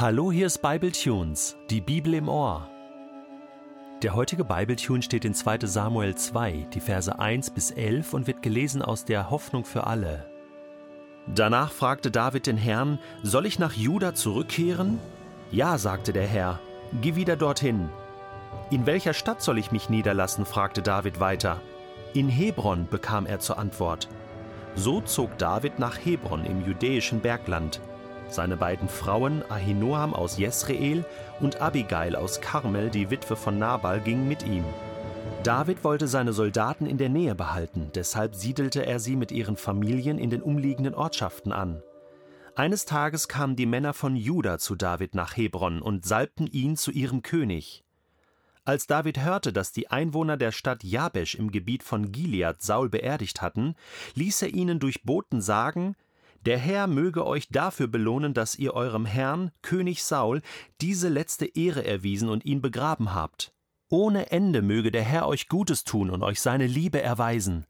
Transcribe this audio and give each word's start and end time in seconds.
Hallo, 0.00 0.30
hier 0.30 0.46
ist 0.46 0.62
Bible 0.62 0.92
Tunes, 0.92 1.56
die 1.70 1.80
Bibel 1.80 2.14
im 2.14 2.28
Ohr. 2.28 2.70
Der 4.00 4.14
heutige 4.14 4.44
Bibletune 4.44 5.02
steht 5.02 5.24
in 5.24 5.34
2. 5.34 5.66
Samuel 5.66 6.14
2, 6.14 6.68
die 6.72 6.78
Verse 6.78 7.18
1 7.18 7.50
bis 7.50 7.72
11 7.72 8.14
und 8.14 8.28
wird 8.28 8.40
gelesen 8.40 8.80
aus 8.80 9.04
der 9.04 9.28
Hoffnung 9.28 9.64
für 9.64 9.88
alle. 9.88 10.24
Danach 11.26 11.72
fragte 11.72 12.12
David 12.12 12.46
den 12.46 12.56
Herrn: 12.56 13.00
Soll 13.24 13.44
ich 13.44 13.58
nach 13.58 13.72
Juda 13.72 14.14
zurückkehren? 14.14 15.00
Ja, 15.50 15.78
sagte 15.78 16.12
der 16.12 16.28
Herr, 16.28 16.60
geh 17.00 17.16
wieder 17.16 17.34
dorthin. 17.34 17.88
In 18.70 18.86
welcher 18.86 19.14
Stadt 19.14 19.42
soll 19.42 19.58
ich 19.58 19.72
mich 19.72 19.90
niederlassen? 19.90 20.46
fragte 20.46 20.80
David 20.80 21.18
weiter. 21.18 21.60
In 22.14 22.28
Hebron 22.28 22.86
bekam 22.88 23.26
er 23.26 23.40
zur 23.40 23.58
Antwort. 23.58 24.06
So 24.76 25.00
zog 25.00 25.36
David 25.38 25.80
nach 25.80 25.98
Hebron 25.98 26.44
im 26.44 26.64
judäischen 26.64 27.18
Bergland. 27.18 27.80
Seine 28.30 28.56
beiden 28.56 28.88
Frauen 28.88 29.42
Ahinoam 29.48 30.14
aus 30.14 30.38
Jesreel 30.38 31.04
und 31.40 31.60
Abigail 31.60 32.14
aus 32.14 32.40
Karmel, 32.40 32.90
die 32.90 33.10
Witwe 33.10 33.36
von 33.36 33.58
Nabal, 33.58 34.00
gingen 34.00 34.28
mit 34.28 34.46
ihm. 34.46 34.64
David 35.44 35.82
wollte 35.84 36.08
seine 36.08 36.32
Soldaten 36.32 36.84
in 36.86 36.98
der 36.98 37.08
Nähe 37.08 37.34
behalten, 37.34 37.90
deshalb 37.94 38.34
siedelte 38.34 38.84
er 38.84 39.00
sie 39.00 39.16
mit 39.16 39.32
ihren 39.32 39.56
Familien 39.56 40.18
in 40.18 40.30
den 40.30 40.42
umliegenden 40.42 40.94
Ortschaften 40.94 41.52
an. 41.52 41.82
Eines 42.54 42.84
Tages 42.84 43.28
kamen 43.28 43.54
die 43.54 43.66
Männer 43.66 43.94
von 43.94 44.16
Juda 44.16 44.58
zu 44.58 44.74
David 44.74 45.14
nach 45.14 45.36
Hebron 45.36 45.80
und 45.80 46.04
salbten 46.04 46.48
ihn 46.48 46.76
zu 46.76 46.90
ihrem 46.90 47.22
König. 47.22 47.84
Als 48.64 48.86
David 48.86 49.24
hörte, 49.24 49.52
dass 49.52 49.72
die 49.72 49.90
Einwohner 49.90 50.36
der 50.36 50.52
Stadt 50.52 50.84
Jabesch 50.84 51.36
im 51.36 51.50
Gebiet 51.50 51.82
von 51.82 52.12
Gilead 52.12 52.60
Saul 52.60 52.90
beerdigt 52.90 53.40
hatten, 53.40 53.76
ließ 54.14 54.42
er 54.42 54.52
ihnen 54.52 54.80
durch 54.80 55.04
Boten 55.04 55.40
sagen, 55.40 55.94
der 56.46 56.58
Herr 56.58 56.86
möge 56.86 57.26
euch 57.26 57.48
dafür 57.48 57.88
belohnen, 57.88 58.34
dass 58.34 58.54
ihr 58.54 58.74
eurem 58.74 59.06
Herrn, 59.06 59.50
König 59.62 60.02
Saul, 60.04 60.42
diese 60.80 61.08
letzte 61.08 61.46
Ehre 61.46 61.84
erwiesen 61.84 62.28
und 62.28 62.44
ihn 62.44 62.60
begraben 62.60 63.14
habt. 63.14 63.52
Ohne 63.90 64.30
Ende 64.30 64.62
möge 64.62 64.90
der 64.90 65.02
Herr 65.02 65.26
euch 65.26 65.48
Gutes 65.48 65.84
tun 65.84 66.10
und 66.10 66.22
euch 66.22 66.40
seine 66.40 66.66
Liebe 66.66 67.00
erweisen. 67.02 67.66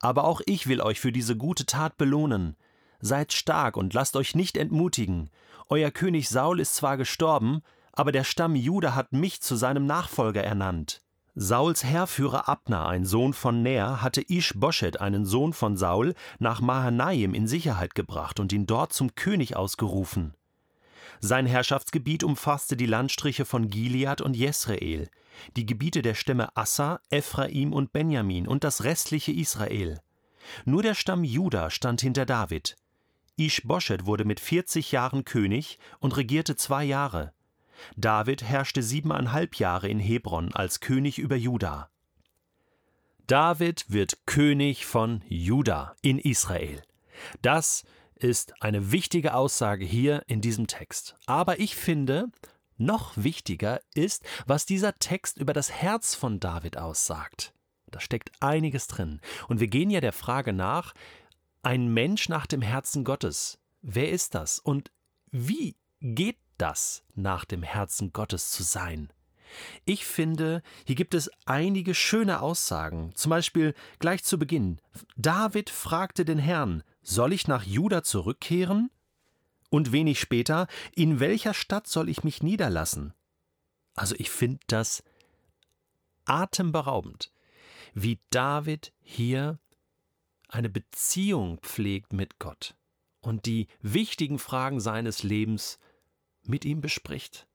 Aber 0.00 0.24
auch 0.24 0.40
ich 0.46 0.66
will 0.66 0.80
euch 0.80 1.00
für 1.00 1.12
diese 1.12 1.36
gute 1.36 1.66
Tat 1.66 1.96
belohnen. 1.96 2.56
Seid 3.00 3.32
stark 3.32 3.76
und 3.76 3.94
lasst 3.94 4.16
euch 4.16 4.34
nicht 4.34 4.56
entmutigen. 4.56 5.30
Euer 5.68 5.90
König 5.90 6.28
Saul 6.28 6.60
ist 6.60 6.74
zwar 6.74 6.96
gestorben, 6.96 7.62
aber 7.92 8.10
der 8.12 8.24
Stamm 8.24 8.56
Juda 8.56 8.94
hat 8.94 9.12
mich 9.12 9.40
zu 9.42 9.54
seinem 9.54 9.86
Nachfolger 9.86 10.42
ernannt. 10.42 11.01
Sauls 11.34 11.82
Heerführer 11.82 12.46
Abner, 12.46 12.86
ein 12.86 13.06
Sohn 13.06 13.32
von 13.32 13.62
Ner, 13.62 14.02
hatte 14.02 14.20
Ish-Boschet, 14.20 15.00
einen 15.00 15.24
Sohn 15.24 15.54
von 15.54 15.78
Saul, 15.78 16.14
nach 16.38 16.60
Mahanaim 16.60 17.32
in 17.32 17.46
Sicherheit 17.46 17.94
gebracht 17.94 18.38
und 18.38 18.52
ihn 18.52 18.66
dort 18.66 18.92
zum 18.92 19.14
König 19.14 19.56
ausgerufen. 19.56 20.34
Sein 21.20 21.46
Herrschaftsgebiet 21.46 22.22
umfasste 22.22 22.76
die 22.76 22.86
Landstriche 22.86 23.46
von 23.46 23.68
Gilead 23.70 24.20
und 24.20 24.36
Jesreel, 24.36 25.08
die 25.56 25.64
Gebiete 25.64 26.02
der 26.02 26.14
Stämme 26.14 26.54
Assa, 26.54 27.00
Ephraim 27.08 27.72
und 27.72 27.92
Benjamin 27.92 28.46
und 28.46 28.62
das 28.62 28.84
restliche 28.84 29.32
Israel. 29.32 30.00
Nur 30.66 30.82
der 30.82 30.94
Stamm 30.94 31.24
Juda 31.24 31.70
stand 31.70 32.02
hinter 32.02 32.26
David. 32.26 32.76
Ish-Boschet 33.36 34.04
wurde 34.04 34.26
mit 34.26 34.38
40 34.38 34.92
Jahren 34.92 35.24
König 35.24 35.78
und 35.98 36.14
regierte 36.14 36.56
zwei 36.56 36.84
Jahre. 36.84 37.32
David 37.96 38.42
herrschte 38.42 38.82
siebeneinhalb 38.82 39.56
Jahre 39.56 39.88
in 39.88 39.98
Hebron 39.98 40.52
als 40.52 40.80
König 40.80 41.18
über 41.18 41.36
Juda. 41.36 41.90
David 43.26 43.86
wird 43.88 44.26
König 44.26 44.84
von 44.84 45.22
Juda 45.28 45.94
in 46.02 46.18
Israel. 46.18 46.82
Das 47.40 47.84
ist 48.14 48.62
eine 48.62 48.92
wichtige 48.92 49.34
Aussage 49.34 49.84
hier 49.84 50.22
in 50.26 50.40
diesem 50.40 50.66
Text. 50.66 51.16
Aber 51.26 51.60
ich 51.60 51.76
finde, 51.76 52.28
noch 52.78 53.12
wichtiger 53.16 53.80
ist, 53.94 54.24
was 54.46 54.66
dieser 54.66 54.94
Text 54.98 55.38
über 55.38 55.52
das 55.52 55.70
Herz 55.70 56.14
von 56.14 56.40
David 56.40 56.76
aussagt. 56.76 57.52
Da 57.90 58.00
steckt 58.00 58.32
einiges 58.40 58.86
drin. 58.86 59.20
Und 59.48 59.60
wir 59.60 59.68
gehen 59.68 59.90
ja 59.90 60.00
der 60.00 60.12
Frage 60.12 60.52
nach, 60.52 60.94
ein 61.62 61.92
Mensch 61.92 62.28
nach 62.28 62.46
dem 62.46 62.62
Herzen 62.62 63.04
Gottes. 63.04 63.58
Wer 63.82 64.10
ist 64.10 64.34
das? 64.34 64.58
Und 64.58 64.90
wie 65.30 65.76
geht 66.00 66.38
das, 66.62 67.02
nach 67.14 67.44
dem 67.44 67.64
Herzen 67.64 68.12
Gottes 68.12 68.50
zu 68.52 68.62
sein? 68.62 69.12
Ich 69.84 70.06
finde, 70.06 70.62
hier 70.86 70.94
gibt 70.94 71.12
es 71.12 71.28
einige 71.44 71.94
schöne 71.94 72.40
Aussagen. 72.40 73.12
Zum 73.14 73.30
Beispiel 73.30 73.74
gleich 73.98 74.22
zu 74.22 74.38
Beginn. 74.38 74.80
David 75.16 75.68
fragte 75.68 76.24
den 76.24 76.38
Herrn, 76.38 76.84
soll 77.02 77.32
ich 77.32 77.48
nach 77.48 77.64
Juda 77.64 78.04
zurückkehren? 78.04 78.90
Und 79.70 79.90
wenig 79.90 80.20
später, 80.20 80.68
in 80.94 81.18
welcher 81.18 81.52
Stadt 81.52 81.88
soll 81.88 82.08
ich 82.08 82.22
mich 82.24 82.42
niederlassen? 82.42 83.12
Also 83.94 84.14
ich 84.18 84.30
finde 84.30 84.60
das 84.68 85.02
atemberaubend, 86.24 87.32
wie 87.92 88.20
David 88.30 88.92
hier 89.00 89.58
eine 90.48 90.68
Beziehung 90.68 91.58
pflegt 91.58 92.12
mit 92.12 92.38
Gott 92.38 92.76
und 93.20 93.46
die 93.46 93.66
wichtigen 93.80 94.38
Fragen 94.38 94.80
seines 94.80 95.22
Lebens 95.22 95.78
mit 96.44 96.64
ihm 96.64 96.80
bespricht. 96.80 97.46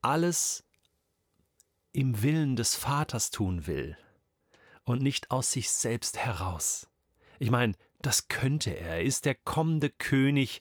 Alles 0.00 0.64
im 1.92 2.22
Willen 2.22 2.56
des 2.56 2.74
Vaters 2.74 3.30
tun 3.30 3.66
will 3.66 3.96
und 4.84 5.02
nicht 5.02 5.30
aus 5.30 5.52
sich 5.52 5.70
selbst 5.70 6.18
heraus. 6.18 6.88
Ich 7.38 7.50
meine, 7.50 7.74
das 8.02 8.28
könnte 8.28 8.70
er. 8.70 8.96
Er 8.96 9.02
ist 9.02 9.24
der 9.24 9.34
kommende 9.34 9.90
König 9.90 10.60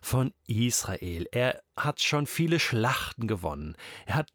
von 0.00 0.32
Israel. 0.46 1.28
Er 1.30 1.62
hat 1.76 2.00
schon 2.00 2.26
viele 2.26 2.58
Schlachten 2.58 3.28
gewonnen. 3.28 3.76
Er 4.06 4.16
hat 4.16 4.32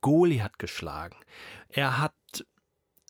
Goliath 0.00 0.58
geschlagen. 0.58 1.16
Er 1.68 1.98
hat 1.98 2.14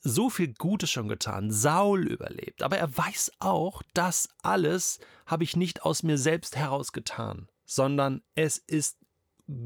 so 0.03 0.29
viel 0.29 0.53
Gutes 0.53 0.91
schon 0.91 1.09
getan, 1.09 1.51
Saul 1.51 2.07
überlebt. 2.07 2.63
Aber 2.63 2.77
er 2.77 2.95
weiß 2.95 3.33
auch, 3.39 3.83
das 3.95 4.29
alles 4.43 4.99
habe 5.25 5.45
ich 5.45 5.57
nicht 5.57 5.83
aus 5.83 6.03
mir 6.03 6.19
selbst 6.19 6.57
heraus 6.57 6.93
getan 6.93 7.49
sondern 7.65 8.23
es 8.35 8.59
ist 8.59 8.99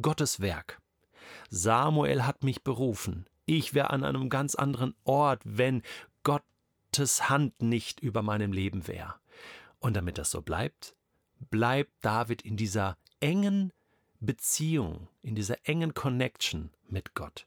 Gottes 0.03 0.41
Werk. 0.41 0.81
Samuel 1.51 2.25
hat 2.25 2.45
mich 2.45 2.63
berufen. 2.63 3.27
Ich 3.47 3.75
wäre 3.75 3.91
an 3.91 4.05
einem 4.05 4.29
ganz 4.29 4.55
anderen 4.55 4.95
Ort, 5.05 5.41
wenn 5.45 5.83
Gottes 6.23 7.29
Hand 7.29 7.63
nicht 7.63 8.01
über 8.01 8.23
meinem 8.23 8.53
Leben 8.53 8.87
wäre. 8.87 9.15
Und 9.79 9.97
damit 9.97 10.19
das 10.19 10.31
so 10.31 10.43
bleibt, 10.43 10.95
bleibt 11.51 11.93
David 12.03 12.43
in 12.43 12.57
dieser 12.57 12.97
engen 13.21 13.73
Beziehung, 14.21 15.09
in 15.23 15.35
dieser 15.35 15.67
engen 15.67 15.95
Connection 15.95 16.71
mit 16.89 17.15
Gott. 17.15 17.47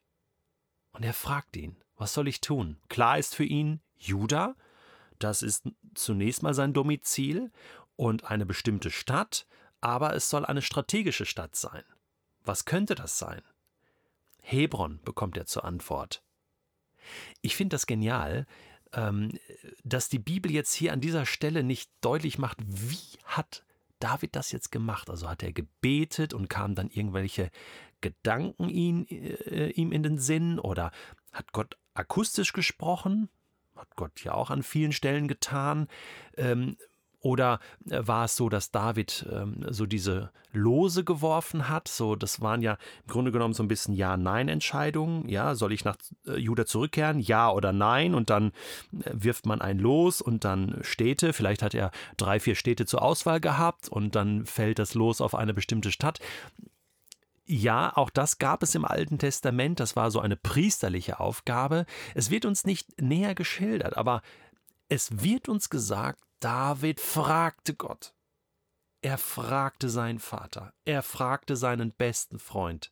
Und 0.93 1.03
er 1.03 1.13
fragt 1.13 1.55
ihn, 1.57 1.75
was 1.97 2.13
soll 2.13 2.27
ich 2.27 2.41
tun? 2.41 2.77
Klar 2.89 3.17
ist 3.17 3.35
für 3.35 3.43
ihn 3.43 3.81
Juda, 3.97 4.55
das 5.19 5.41
ist 5.41 5.69
zunächst 5.93 6.41
mal 6.41 6.53
sein 6.53 6.73
Domizil 6.73 7.51
und 7.95 8.23
eine 8.25 8.45
bestimmte 8.45 8.89
Stadt, 8.89 9.45
aber 9.81 10.15
es 10.15 10.29
soll 10.29 10.45
eine 10.45 10.61
strategische 10.61 11.25
Stadt 11.25 11.55
sein. 11.55 11.83
Was 12.43 12.65
könnte 12.65 12.95
das 12.95 13.17
sein? 13.19 13.41
Hebron 14.41 14.99
bekommt 15.03 15.37
er 15.37 15.45
zur 15.45 15.65
Antwort. 15.65 16.23
Ich 17.41 17.55
finde 17.55 17.75
das 17.75 17.87
genial, 17.87 18.45
ähm, 18.93 19.39
dass 19.83 20.09
die 20.09 20.19
Bibel 20.19 20.51
jetzt 20.51 20.73
hier 20.73 20.93
an 20.93 21.01
dieser 21.01 21.25
Stelle 21.25 21.63
nicht 21.63 21.91
deutlich 22.01 22.37
macht, 22.37 22.57
wie 22.65 23.19
hat 23.25 23.63
David 23.99 24.35
das 24.35 24.51
jetzt 24.51 24.71
gemacht? 24.71 25.09
Also 25.09 25.29
hat 25.29 25.43
er 25.43 25.53
gebetet 25.53 26.33
und 26.33 26.49
kamen 26.49 26.75
dann 26.75 26.89
irgendwelche 26.89 27.51
Gedanken 28.01 28.69
ihn, 28.69 29.07
äh, 29.07 29.69
ihm 29.69 29.91
in 29.91 30.03
den 30.03 30.17
Sinn 30.17 30.59
oder 30.59 30.91
hat 31.31 31.53
Gott 31.53 31.77
akustisch 31.93 32.51
gesprochen? 32.51 33.29
Hat 33.75 33.95
Gott 33.95 34.23
ja 34.23 34.33
auch 34.33 34.49
an 34.49 34.63
vielen 34.63 34.91
Stellen 34.91 35.27
getan. 35.27 35.87
Ähm, 36.35 36.77
oder 37.21 37.59
äh, 37.89 37.99
war 38.01 38.25
es 38.25 38.35
so, 38.35 38.49
dass 38.49 38.71
David 38.71 39.25
ähm, 39.31 39.65
so 39.69 39.85
diese 39.85 40.31
Lose 40.51 41.03
geworfen 41.03 41.69
hat? 41.69 41.87
So, 41.87 42.15
das 42.15 42.41
waren 42.41 42.61
ja 42.61 42.77
im 43.05 43.11
Grunde 43.11 43.31
genommen 43.31 43.53
so 43.53 43.63
ein 43.63 43.67
bisschen 43.67 43.93
Ja-Nein-Entscheidungen. 43.93 45.29
Ja, 45.29 45.55
soll 45.55 45.71
ich 45.71 45.85
nach 45.85 45.97
äh, 46.27 46.37
Juda 46.37 46.65
zurückkehren? 46.65 47.19
Ja 47.19 47.51
oder 47.51 47.71
nein? 47.71 48.15
Und 48.15 48.29
dann 48.29 48.47
äh, 48.91 49.11
wirft 49.13 49.45
man 49.45 49.61
ein 49.61 49.77
Los 49.79 50.21
und 50.21 50.43
dann 50.43 50.79
Städte. 50.81 51.31
Vielleicht 51.33 51.61
hat 51.61 51.75
er 51.75 51.91
drei, 52.17 52.39
vier 52.39 52.55
Städte 52.55 52.85
zur 52.85 53.03
Auswahl 53.03 53.39
gehabt 53.39 53.87
und 53.87 54.15
dann 54.15 54.45
fällt 54.45 54.79
das 54.79 54.95
Los 54.95 55.21
auf 55.21 55.35
eine 55.35 55.53
bestimmte 55.53 55.91
Stadt. 55.91 56.19
Ja, 57.45 57.91
auch 57.95 58.09
das 58.09 58.37
gab 58.37 58.63
es 58.63 58.75
im 58.75 58.85
Alten 58.85 59.19
Testament, 59.19 59.79
das 59.79 59.95
war 59.95 60.09
so 60.09 60.21
eine 60.21 60.37
priesterliche 60.37 61.19
Aufgabe. 61.19 61.85
Es 62.15 62.29
wird 62.29 62.45
uns 62.45 62.65
nicht 62.65 63.01
näher 63.01 63.35
geschildert, 63.35 63.97
aber 63.97 64.21
es 64.87 65.21
wird 65.23 65.49
uns 65.49 65.69
gesagt, 65.69 66.21
David 66.41 66.99
fragte 66.99 67.75
Gott. 67.75 68.15
Er 69.03 69.19
fragte 69.19 69.89
seinen 69.89 70.17
Vater. 70.17 70.73
Er 70.85 71.03
fragte 71.03 71.55
seinen 71.55 71.91
besten 71.91 72.39
Freund. 72.39 72.91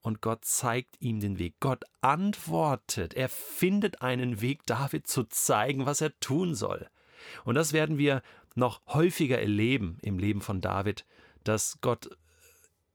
Und 0.00 0.20
Gott 0.20 0.44
zeigt 0.44 1.00
ihm 1.00 1.18
den 1.18 1.40
Weg. 1.40 1.56
Gott 1.58 1.82
antwortet. 2.02 3.14
Er 3.14 3.28
findet 3.28 4.00
einen 4.00 4.40
Weg, 4.40 4.64
David 4.64 5.08
zu 5.08 5.24
zeigen, 5.24 5.86
was 5.86 6.00
er 6.00 6.16
tun 6.20 6.54
soll. 6.54 6.88
Und 7.44 7.56
das 7.56 7.72
werden 7.72 7.98
wir 7.98 8.22
noch 8.54 8.80
häufiger 8.86 9.40
erleben 9.40 9.98
im 10.02 10.20
Leben 10.20 10.40
von 10.40 10.60
David, 10.60 11.04
dass 11.42 11.78
Gott 11.80 12.16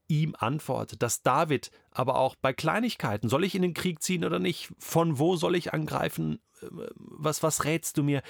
ihm 0.08 0.36
antwortet, 0.38 1.02
dass 1.02 1.22
David 1.22 1.72
aber 1.92 2.16
auch 2.18 2.36
bei 2.36 2.54
Kleinigkeiten, 2.54 3.30
soll 3.30 3.44
ich 3.44 3.56
in 3.56 3.62
den 3.62 3.74
Krieg 3.74 4.02
ziehen 4.02 4.24
oder 4.24 4.40
nicht, 4.40 4.70
von 4.80 5.20
wo 5.20 5.36
soll 5.36 5.56
ich 5.56 5.74
angreifen, 5.74 6.40
was, 6.96 7.44
was 7.44 7.66
rätst 7.66 7.98
du 7.98 8.04
mir? 8.04 8.24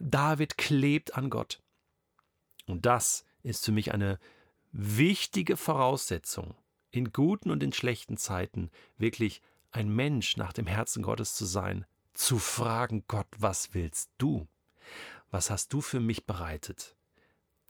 David 0.00 0.58
klebt 0.58 1.16
an 1.16 1.30
Gott. 1.30 1.62
Und 2.66 2.86
das 2.86 3.24
ist 3.42 3.64
für 3.64 3.72
mich 3.72 3.92
eine 3.92 4.18
wichtige 4.72 5.56
Voraussetzung, 5.56 6.54
in 6.90 7.12
guten 7.12 7.50
und 7.50 7.62
in 7.62 7.72
schlechten 7.72 8.16
Zeiten 8.16 8.70
wirklich 8.98 9.40
ein 9.70 9.88
Mensch 9.88 10.36
nach 10.36 10.52
dem 10.52 10.66
Herzen 10.66 11.02
Gottes 11.02 11.34
zu 11.34 11.44
sein, 11.44 11.86
zu 12.12 12.38
fragen, 12.38 13.04
Gott, 13.06 13.28
was 13.38 13.72
willst 13.74 14.10
du? 14.18 14.46
Was 15.30 15.50
hast 15.50 15.72
du 15.72 15.80
für 15.80 16.00
mich 16.00 16.26
bereitet? 16.26 16.96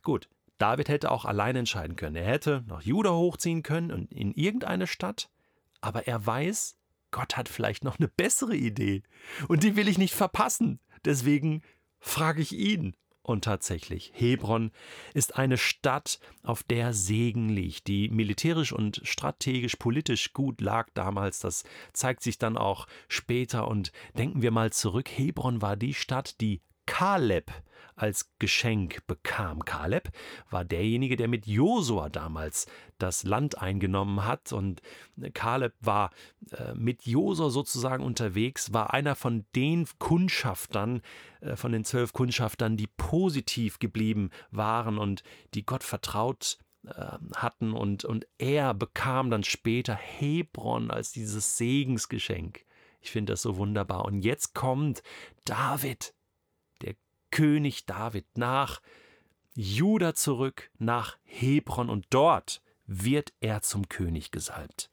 Gut, 0.03 0.29
David 0.61 0.89
hätte 0.89 1.11
auch 1.11 1.25
allein 1.25 1.57
entscheiden 1.57 1.97
können. 1.97 2.17
Er 2.17 2.27
hätte 2.27 2.65
nach 2.69 2.83
Juda 2.83 3.13
hochziehen 3.13 3.63
können 3.63 3.91
und 3.91 4.13
in 4.13 4.33
irgendeine 4.35 4.87
Stadt, 4.87 5.31
aber 5.81 6.07
er 6.07 6.27
weiß, 6.27 6.77
Gott 7.11 7.37
hat 7.37 7.49
vielleicht 7.49 7.83
noch 7.83 7.99
eine 7.99 8.09
bessere 8.09 8.55
Idee 8.55 9.03
und 9.49 9.63
die 9.63 9.75
will 9.75 9.89
ich 9.89 9.99
nicht 9.99 10.15
verpassen. 10.15 10.79
Deswegen 11.05 11.63
frage 11.99 12.43
ich 12.43 12.53
ihn. 12.53 12.95
Und 13.23 13.45
tatsächlich, 13.45 14.13
Hebron 14.15 14.73
ist 15.13 15.37
eine 15.37 15.59
Stadt, 15.59 16.19
auf 16.43 16.63
der 16.63 16.95
Segen 16.95 17.49
liegt, 17.51 17.87
die 17.87 18.09
militärisch 18.09 18.73
und 18.73 19.03
strategisch 19.05 19.77
politisch 19.77 20.33
gut 20.33 20.61
lag 20.61 20.89
damals. 20.95 21.39
Das 21.39 21.65
zeigt 21.93 22.23
sich 22.23 22.39
dann 22.39 22.57
auch 22.57 22.87
später. 23.09 23.69
Und 23.69 23.93
denken 24.17 24.41
wir 24.43 24.51
mal 24.51 24.73
zurück, 24.73 25.09
Hebron 25.09 25.61
war 25.61 25.77
die 25.77 25.95
Stadt, 25.95 26.41
die 26.41 26.63
Kaleb 26.87 27.53
als 28.01 28.31
Geschenk 28.39 29.07
bekam. 29.07 29.65
Kaleb 29.65 30.11
war 30.51 30.65
derjenige, 30.65 31.17
der 31.17 31.29
mit 31.29 31.47
Josua 31.47 32.09
damals 32.09 32.67
das 32.99 33.25
Land 33.25 33.61
eingenommen 33.61 34.25
hat 34.25 34.53
und 34.53 34.81
Kaleb 35.35 35.75
war 35.81 36.11
äh, 36.53 36.75
mit 36.75 37.07
Josua 37.07 37.51
sozusagen 37.51 38.03
unterwegs, 38.03 38.73
war 38.73 38.95
einer 38.95 39.15
von 39.15 39.45
den 39.55 39.87
Kundschaftern, 39.99 41.03
äh, 41.41 41.57
von 41.57 41.73
den 41.73 41.85
zwölf 41.85 42.13
Kundschaftern, 42.13 42.77
die 42.77 42.87
positiv 42.87 43.79
geblieben 43.79 44.31
waren 44.51 44.99
und 44.99 45.23
die 45.55 45.67
Gott 45.67 45.85
vertraut 45.85 46.59
äh, 46.87 47.19
hatten 47.37 47.75
und, 47.75 48.05
und 48.05 48.27
er 48.39 48.73
bekam 48.73 49.31
dann 49.31 49.45
später 49.45 49.95
Hebron 49.95 50.91
als 50.91 51.13
dieses 51.13 51.59
Segensgeschenk. 51.59 52.65
Ich 53.03 53.11
finde 53.11 53.33
das 53.33 53.43
so 53.43 53.57
wunderbar. 53.57 54.05
Und 54.05 54.21
jetzt 54.21 54.55
kommt 54.55 55.03
David, 55.45 56.15
König 57.31 57.87
David 57.87 58.27
nach 58.37 58.81
Juda 59.55 60.15
zurück, 60.15 60.71
nach 60.79 61.17
Hebron 61.25 61.91
und 61.91 62.07
dort 62.11 62.63
wird 62.87 63.33
er 63.41 63.63
zum 63.63 63.89
König 63.89 64.31
gesalbt. 64.31 64.91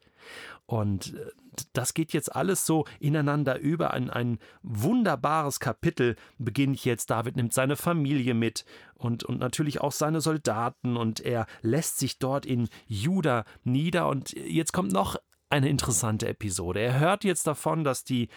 Und 0.66 1.14
äh, 1.14 1.30
das 1.72 1.94
geht 1.94 2.12
jetzt 2.12 2.34
alles 2.34 2.66
so 2.66 2.84
ineinander 3.00 3.58
über. 3.58 3.92
Ein, 3.92 4.10
ein 4.10 4.38
wunderbares 4.62 5.58
Kapitel 5.58 6.16
beginnt 6.38 6.84
jetzt. 6.84 7.10
David 7.10 7.36
nimmt 7.36 7.52
seine 7.52 7.76
Familie 7.76 8.34
mit 8.34 8.64
und, 8.94 9.24
und 9.24 9.40
natürlich 9.40 9.80
auch 9.80 9.92
seine 9.92 10.20
Soldaten 10.20 10.96
und 10.96 11.20
er 11.20 11.46
lässt 11.62 11.98
sich 11.98 12.18
dort 12.18 12.46
in 12.46 12.68
Juda 12.86 13.44
nieder. 13.64 14.08
Und 14.08 14.32
jetzt 14.32 14.72
kommt 14.72 14.92
noch 14.92 15.16
eine 15.50 15.68
interessante 15.68 16.28
Episode. 16.28 16.80
Er 16.80 17.00
hört 17.00 17.24
jetzt 17.24 17.46
davon, 17.46 17.82
dass 17.82 18.04
die 18.04 18.28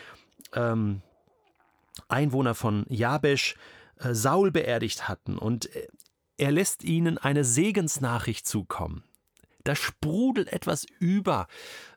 ähm, 0.53 1.01
Einwohner 2.07 2.55
von 2.55 2.85
Jabesh 2.89 3.55
Saul 4.11 4.51
beerdigt 4.51 5.07
hatten 5.07 5.37
und 5.37 5.73
äh, 5.75 5.87
er 6.37 6.51
lässt 6.51 6.83
ihnen 6.83 7.17
eine 7.17 7.43
Segensnachricht 7.43 8.47
zukommen. 8.47 9.03
Da 9.63 9.75
sprudelt 9.75 10.51
etwas 10.51 10.85
über 10.99 11.47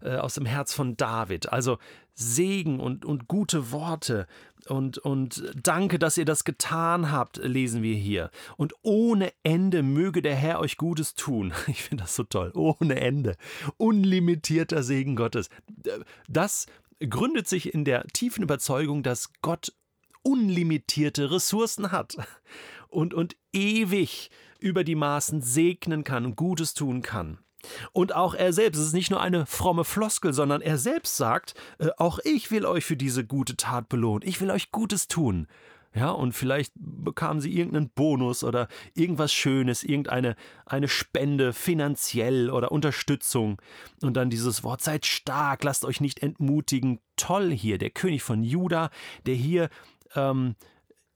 äh, 0.02 0.16
aus 0.16 0.34
dem 0.34 0.44
Herz 0.44 0.74
von 0.74 0.96
David. 0.96 1.50
Also 1.50 1.78
Segen 2.14 2.78
und, 2.78 3.04
und 3.04 3.26
gute 3.26 3.72
Worte 3.72 4.26
und, 4.68 4.98
und 4.98 5.42
danke, 5.60 5.98
dass 5.98 6.16
ihr 6.16 6.24
das 6.24 6.44
getan 6.44 7.10
habt, 7.10 7.38
lesen 7.38 7.82
wir 7.82 7.96
hier. 7.96 8.30
Und 8.56 8.72
ohne 8.82 9.32
Ende 9.42 9.82
möge 9.82 10.22
der 10.22 10.34
Herr 10.36 10.60
euch 10.60 10.76
Gutes 10.76 11.14
tun. 11.14 11.52
Ich 11.66 11.82
finde 11.82 12.04
das 12.04 12.14
so 12.14 12.22
toll. 12.22 12.52
Ohne 12.54 13.00
Ende. 13.00 13.36
Unlimitierter 13.76 14.82
Segen 14.82 15.16
Gottes. 15.16 15.48
Das 16.28 16.66
gründet 17.00 17.48
sich 17.48 17.74
in 17.74 17.84
der 17.84 18.06
tiefen 18.08 18.42
Überzeugung, 18.42 19.02
dass 19.02 19.32
Gott 19.42 19.72
unlimitierte 20.24 21.30
Ressourcen 21.30 21.92
hat 21.92 22.16
und, 22.88 23.14
und 23.14 23.36
ewig 23.52 24.30
über 24.58 24.82
die 24.82 24.96
Maßen 24.96 25.42
segnen 25.42 26.02
kann 26.02 26.24
und 26.24 26.36
Gutes 26.36 26.74
tun 26.74 27.02
kann. 27.02 27.38
Und 27.92 28.14
auch 28.14 28.34
er 28.34 28.52
selbst, 28.52 28.78
es 28.78 28.88
ist 28.88 28.92
nicht 28.94 29.10
nur 29.10 29.20
eine 29.20 29.46
fromme 29.46 29.84
Floskel, 29.84 30.32
sondern 30.32 30.60
er 30.60 30.78
selbst 30.78 31.16
sagt, 31.16 31.54
äh, 31.78 31.88
auch 31.96 32.18
ich 32.24 32.50
will 32.50 32.66
euch 32.66 32.84
für 32.84 32.96
diese 32.96 33.24
gute 33.24 33.56
Tat 33.56 33.88
belohnen, 33.88 34.28
ich 34.28 34.40
will 34.40 34.50
euch 34.50 34.70
Gutes 34.70 35.08
tun. 35.08 35.46
Ja, 35.96 36.10
und 36.10 36.32
vielleicht 36.32 36.72
bekamen 36.74 37.40
sie 37.40 37.56
irgendeinen 37.56 37.88
Bonus 37.88 38.42
oder 38.42 38.66
irgendwas 38.94 39.32
Schönes, 39.32 39.84
irgendeine 39.84 40.34
eine 40.66 40.88
Spende 40.88 41.52
finanziell 41.52 42.50
oder 42.50 42.72
Unterstützung. 42.72 43.62
Und 44.02 44.16
dann 44.16 44.28
dieses 44.28 44.64
Wort, 44.64 44.82
seid 44.82 45.06
stark, 45.06 45.62
lasst 45.62 45.84
euch 45.84 46.00
nicht 46.00 46.20
entmutigen. 46.20 46.98
Toll 47.14 47.52
hier, 47.52 47.78
der 47.78 47.90
König 47.90 48.24
von 48.24 48.42
Juda, 48.42 48.90
der 49.26 49.36
hier 49.36 49.68
ähm, 50.14 50.56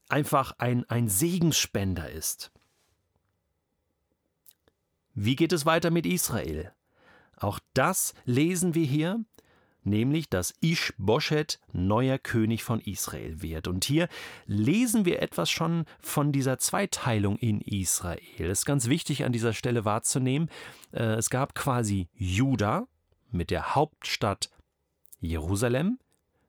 einfach 0.07 0.53
ein, 0.57 0.89
ein 0.89 1.07
Segensspender 1.07 2.09
ist. 2.09 2.51
Wie 5.13 5.35
geht 5.35 5.53
es 5.53 5.65
weiter 5.65 5.91
mit 5.91 6.05
Israel? 6.05 6.71
Auch 7.35 7.59
das 7.73 8.13
lesen 8.25 8.73
wir 8.75 8.85
hier, 8.85 9.23
nämlich 9.83 10.29
dass 10.29 10.53
Ish-Boschet 10.61 11.59
neuer 11.71 12.17
König 12.17 12.63
von 12.63 12.79
Israel 12.79 13.41
wird. 13.41 13.67
Und 13.67 13.85
hier 13.85 14.07
lesen 14.45 15.05
wir 15.05 15.21
etwas 15.21 15.49
schon 15.49 15.85
von 15.99 16.31
dieser 16.31 16.57
Zweiteilung 16.57 17.37
in 17.37 17.61
Israel. 17.61 18.21
Es 18.37 18.59
ist 18.59 18.65
ganz 18.65 18.87
wichtig 18.87 19.25
an 19.25 19.31
dieser 19.31 19.53
Stelle 19.53 19.85
wahrzunehmen, 19.85 20.49
äh, 20.91 21.03
es 21.15 21.29
gab 21.29 21.55
quasi 21.55 22.07
Juda 22.13 22.87
mit 23.31 23.51
der 23.51 23.75
Hauptstadt 23.75 24.49
Jerusalem, 25.19 25.99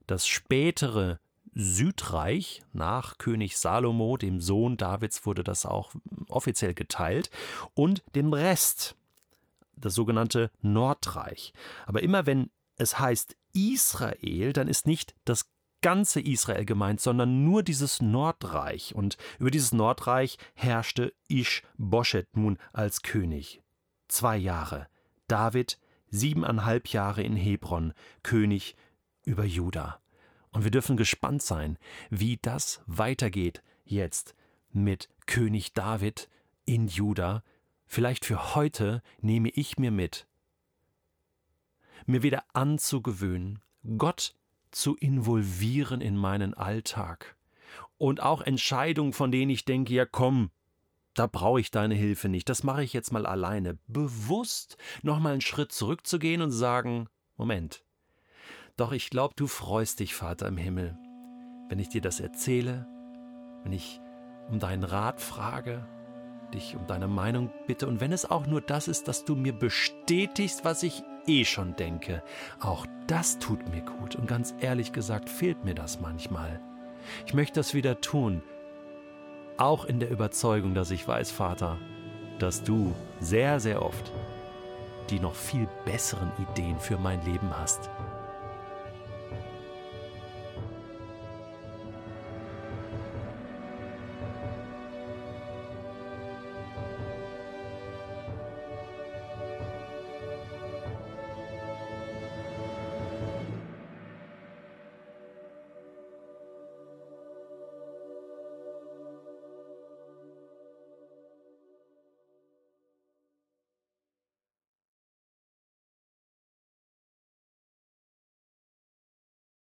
das 0.07 0.27
spätere 0.27 1.19
Südreich. 1.53 2.63
Nach 2.73 3.17
König 3.17 3.57
Salomo, 3.57 4.17
dem 4.17 4.39
Sohn 4.41 4.77
Davids, 4.77 5.25
wurde 5.25 5.43
das 5.43 5.65
auch 5.65 5.93
offiziell 6.27 6.73
geteilt. 6.73 7.29
Und 7.73 8.03
dem 8.15 8.33
Rest, 8.33 8.95
das 9.75 9.93
sogenannte 9.93 10.51
Nordreich. 10.61 11.53
Aber 11.85 12.03
immer 12.03 12.25
wenn 12.25 12.49
es 12.77 12.99
heißt 12.99 13.35
Israel, 13.53 14.53
dann 14.53 14.67
ist 14.67 14.87
nicht 14.87 15.13
das 15.25 15.49
ganze 15.81 16.21
Israel 16.21 16.65
gemeint, 16.65 17.01
sondern 17.01 17.43
nur 17.43 17.63
dieses 17.63 18.01
Nordreich. 18.01 18.95
Und 18.95 19.17
über 19.39 19.51
dieses 19.51 19.71
Nordreich 19.71 20.37
herrschte 20.53 21.13
Ish-Boschet 21.27 22.37
nun 22.37 22.57
als 22.71 23.01
König. 23.01 23.61
Zwei 24.07 24.37
Jahre. 24.37 24.87
David 25.27 25.79
siebeneinhalb 26.09 26.89
Jahre 26.89 27.23
in 27.23 27.35
Hebron, 27.35 27.93
König 28.21 28.75
über 29.23 29.45
Juda. 29.45 29.99
Und 30.51 30.63
wir 30.63 30.71
dürfen 30.71 30.97
gespannt 30.97 31.41
sein, 31.41 31.77
wie 32.09 32.37
das 32.41 32.81
weitergeht 32.85 33.63
jetzt 33.85 34.35
mit 34.71 35.09
König 35.25 35.73
David 35.73 36.29
in 36.65 36.87
Juda. 36.87 37.43
Vielleicht 37.85 38.25
für 38.25 38.55
heute 38.55 39.01
nehme 39.21 39.49
ich 39.49 39.77
mir 39.77 39.91
mit, 39.91 40.27
mir 42.05 42.23
wieder 42.23 42.43
anzugewöhnen, 42.53 43.59
Gott 43.97 44.35
zu 44.71 44.95
involvieren 44.95 46.01
in 46.01 46.17
meinen 46.17 46.53
Alltag. 46.53 47.35
Und 47.97 48.21
auch 48.21 48.41
Entscheidungen, 48.41 49.13
von 49.13 49.31
denen 49.31 49.51
ich 49.51 49.65
denke, 49.65 49.93
ja 49.93 50.05
komm, 50.05 50.51
da 51.13 51.27
brauche 51.27 51.59
ich 51.59 51.71
deine 51.71 51.95
Hilfe 51.95 52.29
nicht, 52.29 52.47
das 52.49 52.63
mache 52.63 52.83
ich 52.83 52.93
jetzt 52.93 53.11
mal 53.11 53.25
alleine. 53.25 53.77
Bewusst 53.87 54.77
nochmal 55.01 55.33
einen 55.33 55.41
Schritt 55.41 55.71
zurückzugehen 55.71 56.41
und 56.41 56.51
sagen, 56.51 57.07
Moment, 57.35 57.83
doch 58.81 58.91
ich 58.91 59.11
glaube, 59.11 59.35
du 59.37 59.45
freust 59.45 59.99
dich, 59.99 60.15
Vater 60.15 60.47
im 60.47 60.57
Himmel, 60.57 60.97
wenn 61.69 61.77
ich 61.77 61.89
dir 61.89 62.01
das 62.01 62.19
erzähle, 62.19 62.87
wenn 63.63 63.73
ich 63.73 64.01
um 64.49 64.57
deinen 64.57 64.83
Rat 64.83 65.21
frage, 65.21 65.85
dich 66.51 66.75
um 66.75 66.87
deine 66.87 67.07
Meinung 67.07 67.51
bitte 67.67 67.87
und 67.87 68.01
wenn 68.01 68.11
es 68.11 68.29
auch 68.29 68.47
nur 68.47 68.59
das 68.59 68.87
ist, 68.87 69.07
dass 69.07 69.23
du 69.23 69.35
mir 69.35 69.53
bestätigst, 69.53 70.65
was 70.65 70.81
ich 70.81 71.03
eh 71.27 71.45
schon 71.45 71.75
denke. 71.75 72.23
Auch 72.59 72.87
das 73.05 73.37
tut 73.37 73.69
mir 73.69 73.83
gut 73.83 74.15
und 74.15 74.27
ganz 74.27 74.55
ehrlich 74.59 74.91
gesagt 74.91 75.29
fehlt 75.29 75.63
mir 75.63 75.75
das 75.75 76.01
manchmal. 76.01 76.59
Ich 77.27 77.35
möchte 77.35 77.59
das 77.59 77.75
wieder 77.75 78.01
tun, 78.01 78.41
auch 79.57 79.85
in 79.85 79.99
der 79.99 80.09
Überzeugung, 80.09 80.73
dass 80.73 80.89
ich 80.89 81.07
weiß, 81.07 81.29
Vater, 81.29 81.77
dass 82.39 82.63
du 82.63 82.95
sehr, 83.19 83.59
sehr 83.59 83.83
oft 83.83 84.11
die 85.11 85.19
noch 85.19 85.35
viel 85.35 85.67
besseren 85.85 86.31
Ideen 86.39 86.79
für 86.79 86.97
mein 86.97 87.23
Leben 87.25 87.55
hast. 87.55 87.89